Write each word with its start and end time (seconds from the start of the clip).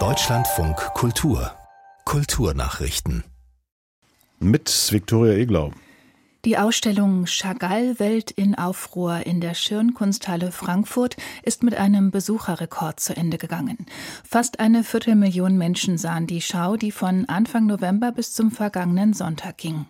Deutschlandfunk 0.00 0.76
Kultur 0.94 1.52
Kulturnachrichten 2.04 3.22
mit 4.40 4.88
Viktoria 4.90 5.34
Eglau. 5.34 5.70
Die 6.44 6.58
Ausstellung 6.58 7.26
Chagall 7.26 8.00
Welt 8.00 8.32
in 8.32 8.56
Aufruhr 8.56 9.24
in 9.24 9.40
der 9.40 9.54
Schirnkunsthalle 9.54 10.50
Frankfurt 10.50 11.16
ist 11.44 11.62
mit 11.62 11.76
einem 11.76 12.10
Besucherrekord 12.10 12.98
zu 12.98 13.16
Ende 13.16 13.38
gegangen. 13.38 13.86
Fast 14.28 14.58
eine 14.58 14.82
Viertelmillion 14.82 15.56
Menschen 15.56 15.96
sahen 15.96 16.26
die 16.26 16.40
Schau, 16.40 16.76
die 16.76 16.90
von 16.90 17.28
Anfang 17.28 17.66
November 17.66 18.10
bis 18.10 18.32
zum 18.32 18.50
vergangenen 18.50 19.12
Sonntag 19.12 19.58
ging. 19.58 19.86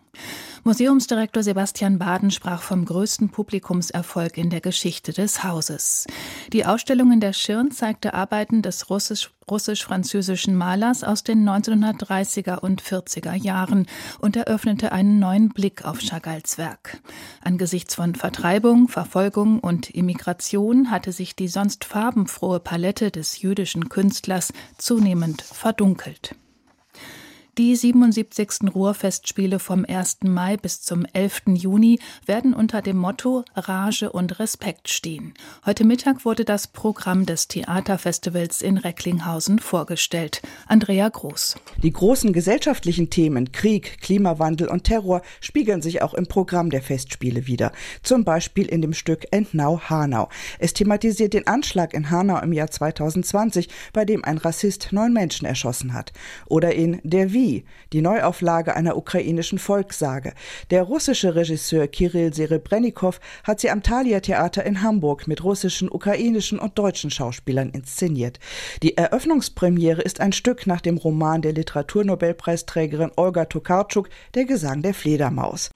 Museumsdirektor 0.67 1.43
Sebastian 1.43 1.99
Baden 1.99 2.31
sprach 2.31 2.63
vom 2.63 2.87
größten 2.87 3.29
Publikumserfolg 3.29 4.39
in 4.39 4.49
der 4.49 4.63
Geschichte 4.63 5.13
des 5.13 5.45
Hauses. 5.45 6.07
Die 6.55 6.65
Ausstellung 6.65 7.13
in 7.13 7.21
der 7.21 7.35
Schirn 7.35 7.71
zeigte 7.71 8.15
Arbeiten 8.15 8.63
des 8.63 8.89
russisch-französischen 8.89 10.55
Malers 10.57 11.05
aus 11.05 11.23
den 11.23 11.47
1930er 11.47 12.61
und 12.61 12.83
40er 12.83 13.35
Jahren 13.35 13.87
und 14.21 14.37
eröffnete 14.37 14.91
einen 14.93 15.19
neuen 15.19 15.51
Blick 15.51 15.85
auf 15.85 15.99
Chagalls 15.99 16.57
Werk. 16.57 16.99
Angesichts 17.43 17.95
von 17.95 18.15
Vertreibung, 18.15 18.89
Verfolgung 18.89 19.61
und 19.61 19.91
Immigration 19.91 20.91
hatte 20.91 21.13
sich 21.13 21.37
die 21.37 21.49
sonst 21.49 21.85
farbenfrohe 21.85 22.59
Palette 22.59 23.11
des 23.11 23.43
jüdischen 23.43 23.91
Künstlers 23.91 24.51
zunehmend 24.79 25.43
verdunkelt. 25.43 26.37
Die 27.57 27.77
77. 27.77 28.75
Ruhrfestspiele 28.75 29.61
vom 29.61 29.85
1. 29.85 30.25
Mai 30.25 30.57
bis 30.57 30.83
zum 30.83 31.07
11. 31.13 31.43
Juni 31.55 32.01
werden 32.27 32.53
unter 32.53 32.83
dem 32.83 32.97
Motto 32.97 33.45
Rage 33.55 34.11
und 34.11 34.41
Respekt 34.41 34.89
stehen. 34.89 35.35
Heute 35.65 35.85
Mittag 35.85 36.25
wurde 36.25 36.45
das 36.45 36.67
Programm 36.67 37.27
des 37.27 37.47
Theaterfestivals 37.47 38.61
in 38.61 38.77
Recklinghausen 38.77 39.61
vorgestellt. 39.61 40.43
Andrea 40.67 41.09
Groß. 41.09 41.55
Die 41.81 41.93
großen 41.93 42.33
gesellschaftlichen 42.33 43.09
Themen 43.09 43.53
Krieg, 43.53 43.99
Klimawandel 44.01 44.67
und 44.67 44.83
Terror 44.83 45.23
spiegeln 45.41 45.81
sich 45.81 46.03
auch 46.03 46.15
im 46.15 46.27
Programm 46.27 46.71
der 46.71 46.83
Festspiele 46.83 47.47
wieder. 47.47 47.71
Zum 48.03 48.25
Beispiel 48.25 48.67
in 48.67 48.83
dem 48.83 48.95
Stück 48.95 49.27
Entnau 49.31 49.79
Hanau. 49.89 50.29
Es 50.59 50.73
thematisiert 50.75 51.35
den 51.35 51.47
Anschlag 51.47 51.95
in 51.95 52.11
Hanau 52.11 52.41
im 52.41 52.53
Jahr 52.53 52.73
2020, 52.73 53.69
bei 53.93 54.05
dem 54.05 54.25
ein 54.25 54.39
Rassist 54.39 54.89
neun 54.91 55.13
Menschen 55.13 55.47
erschossen 55.47 55.95
hat. 55.95 56.13
Oder 56.47 56.75
in 56.75 57.01
Der 57.05 57.33
Wie 57.33 57.44
Kri, 57.45 57.65
die 57.93 58.01
Neuauflage 58.01 58.75
einer 58.75 58.97
ukrainischen 58.97 59.59
Volkssage. 59.59 60.33
Der 60.71 60.83
russische 60.83 61.35
Regisseur 61.35 61.87
Kirill 61.89 62.33
Serebrennikov 62.33 63.21
hat 63.43 63.61
sie 63.61 63.71
am 63.71 63.83
Thalia 63.83 64.21
Theater 64.21 64.65
in 64.65 64.83
Hamburg 64.83 65.27
mit 65.29 65.45
russischen, 65.45 65.91
ukrainischen 65.91 66.59
und 66.59 66.79
deutschen 66.79 67.11
Schauspielern 67.11 67.69
inszeniert. 67.71 68.41
Die 68.83 68.97
Eröffnungspremiere 68.97 70.01
ist 70.01 70.21
ein 70.21 70.33
Stück 70.33 70.67
nach 70.67 70.81
dem 70.81 70.97
Roman 70.97 71.43
der 71.43 71.53
Literaturnobelpreisträgerin 71.53 73.13
Olga 73.17 73.45
Tokarczuk, 73.45 74.09
Der 74.35 74.47
Gesang 74.47 74.81
der 74.81 74.95
Fledermaus. 74.95 75.71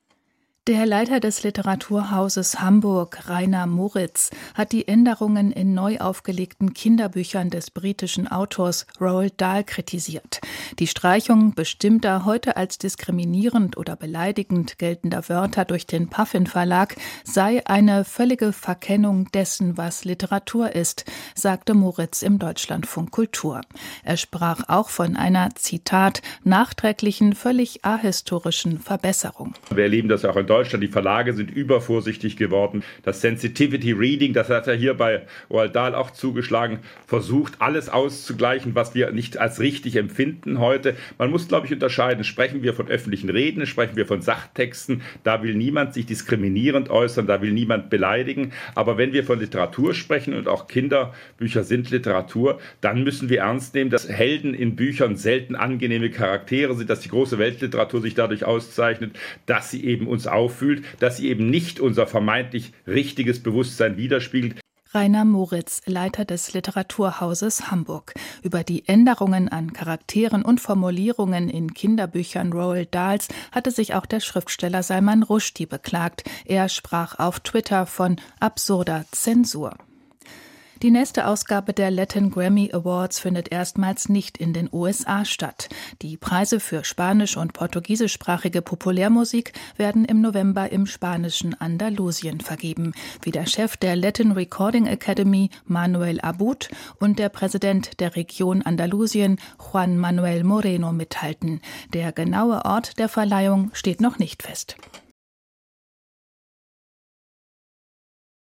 Der 0.69 0.85
Leiter 0.85 1.19
des 1.19 1.45
Literaturhauses 1.45 2.61
Hamburg, 2.61 3.27
Rainer 3.27 3.67
Moritz, 3.67 4.29
hat 4.53 4.73
die 4.73 4.87
Änderungen 4.87 5.51
in 5.51 5.73
neu 5.73 5.97
aufgelegten 5.97 6.75
Kinderbüchern 6.75 7.49
des 7.49 7.71
britischen 7.71 8.29
Autors 8.29 8.87
Roald 9.01 9.41
Dahl 9.41 9.65
kritisiert. 9.65 10.43
Die 10.79 10.87
Streichung 10.87 11.55
bestimmter 11.55 12.27
heute 12.27 12.59
als 12.59 12.77
diskriminierend 12.77 13.79
oder 13.79 13.97
beleidigend 13.97 14.77
geltender 14.77 15.27
Wörter 15.31 15.65
durch 15.65 15.87
den 15.87 16.11
Puffin 16.11 16.47
Verlag 16.47 16.97
sei 17.25 17.67
eine 17.67 18.05
völlige 18.05 18.53
Verkennung 18.53 19.33
dessen, 19.33 19.79
was 19.79 20.05
Literatur 20.05 20.75
ist, 20.75 21.07
sagte 21.35 21.73
Moritz 21.73 22.21
im 22.21 22.39
Deutschlandfunk 22.39 23.11
Kultur. 23.11 23.63
Er 24.05 24.19
sprach 24.19 24.69
auch 24.69 24.91
von 24.91 25.17
einer, 25.17 25.49
Zitat, 25.55 26.21
nachträglichen, 26.45 27.33
völlig 27.33 27.87
ahistorischen 27.87 28.79
Verbesserung. 28.79 29.55
Wir 29.71 29.85
erleben 29.85 30.11
das 30.11 30.27
auch 30.27 30.37
in 30.37 30.47
Deutschland. 30.59 30.83
Die 30.83 30.89
Verlage 30.89 31.35
sind 31.35 31.53
übervorsichtig 31.53 32.37
geworden. 32.37 32.83
Das 33.05 33.21
Sensitivity 33.21 33.93
Reading, 33.93 34.33
das 34.33 34.49
hat 34.49 34.67
er 34.67 34.75
hier 34.75 34.95
bei 34.95 35.23
Roald 35.49 35.77
Dahl 35.77 35.95
auch 35.95 36.11
zugeschlagen, 36.11 36.81
versucht 37.07 37.61
alles 37.61 37.89
auszugleichen, 37.89 38.75
was 38.75 38.97
wir 38.97 39.13
nicht 39.13 39.39
als 39.39 39.61
richtig 39.61 39.95
empfinden 39.95 40.59
heute. 40.59 40.97
Man 41.17 41.31
muss, 41.31 41.47
glaube 41.47 41.67
ich, 41.67 41.73
unterscheiden. 41.73 42.25
Sprechen 42.25 42.65
wir 42.65 42.75
von 42.75 42.89
öffentlichen 42.89 43.31
Reden, 43.31 43.67
sprechen 43.67 43.95
wir 43.95 44.05
von 44.05 44.21
Sachtexten. 44.21 45.03
Da 45.23 45.45
will 45.45 45.55
niemand 45.55 45.95
sich 45.95 46.07
diskriminierend 46.07 46.91
äußern, 46.91 47.29
da 47.29 47.41
will 47.41 47.53
niemand 47.53 47.89
beleidigen. 47.89 48.51
Aber 48.75 48.99
wenn 48.99 49.13
wir 49.13 49.23
von 49.23 49.39
Literatur 49.39 49.95
sprechen 49.95 50.35
und 50.35 50.49
auch 50.49 50.67
Kinderbücher 50.67 51.63
sind 51.63 51.89
Literatur, 51.91 52.59
dann 52.81 53.05
müssen 53.05 53.29
wir 53.29 53.43
ernst 53.43 53.75
nehmen, 53.75 53.91
dass 53.91 54.09
Helden 54.09 54.55
in 54.55 54.75
Büchern 54.75 55.15
selten 55.15 55.55
angenehme 55.55 56.11
Charaktere 56.11 56.75
sind, 56.75 56.91
dass 56.91 56.99
die 56.99 57.11
große 57.11 57.39
Weltliteratur 57.39 58.01
sich 58.01 58.17
dadurch 58.17 58.45
auszeichnet, 58.45 59.13
dass 59.47 59.71
sie 59.71 59.85
eben 59.85 60.09
uns 60.09 60.27
auf 60.27 60.38
auffühlt, 60.39 60.85
dass 61.01 61.19
sie 61.19 61.29
eben 61.29 61.51
nicht 61.51 61.81
unser 61.81 62.07
vermeintlich 62.07 62.73
richtiges 62.87 63.43
Bewusstsein 63.43 63.97
widerspiegelt. 63.97 64.57
Rainer 64.95 65.27
Moritz, 65.27 65.83
Leiter 65.85 66.25
des 66.25 66.55
Literaturhauses 66.55 67.71
Hamburg, 67.71 68.15
über 68.43 68.65
die 68.65 68.89
Änderungen 68.89 69.51
an 69.51 69.75
Charakteren 69.75 70.43
und 70.43 70.63
Formulierungen 70.63 71.51
in 71.51 71.75
Kinderbüchern 71.75 72.55
Roald 72.55 72.95
Dahls 72.95 73.29
hatte 73.53 73.71
sich 73.71 73.93
auch 73.93 74.07
der 74.07 74.21
Schriftsteller 74.21 74.83
Salman 74.83 75.23
Rushdie 75.23 75.67
beklagt. 75.67 76.25
Er 76.47 76.71
sprach 76.71 77.19
auf 77.19 77.41
Twitter 77.41 77.85
von 77.85 78.17
absurder 78.41 79.05
Zensur. 79.11 79.75
Die 80.83 80.93
nächste 80.93 81.27
Ausgabe 81.27 81.73
der 81.73 81.91
Latin 81.91 82.31
Grammy 82.31 82.71
Awards 82.73 83.19
findet 83.19 83.51
erstmals 83.51 84.09
nicht 84.09 84.39
in 84.39 84.53
den 84.53 84.69
USA 84.71 85.25
statt. 85.25 85.69
Die 86.03 86.17
Preise 86.17 86.61
für 86.61 86.85
spanisch- 86.85 87.37
und 87.37 87.53
portugiesischsprachige 87.53 88.63
Populärmusik 88.63 89.55
werden 89.77 90.05
im 90.05 90.21
November 90.21 90.71
im 90.71 90.87
spanischen 90.87 91.61
Andalusien 91.61 92.41
vergeben, 92.41 92.93
wie 93.23 93.33
der 93.33 93.47
Chef 93.47 93.77
der 93.77 93.97
Latin 93.97 94.31
Recording 94.31 94.87
Academy 94.87 95.51
Manuel 95.65 96.21
Abud 96.21 96.69
und 97.01 97.19
der 97.19 97.29
Präsident 97.29 97.99
der 97.99 98.15
Region 98.15 98.63
Andalusien 98.63 99.41
Juan 99.59 99.99
Manuel 99.99 100.45
Moreno 100.45 100.93
mithalten. 100.93 101.61
Der 101.93 102.13
genaue 102.13 102.65
Ort 102.65 103.01
der 103.01 103.09
Verleihung 103.09 103.71
steht 103.73 104.01
noch 104.01 104.21
nicht 104.21 104.45
fest. 104.45 104.77